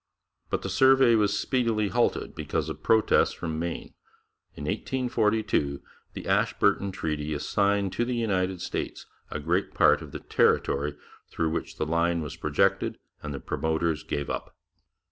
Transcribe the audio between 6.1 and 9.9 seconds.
the Ashburton Treaty assigned to the United States a great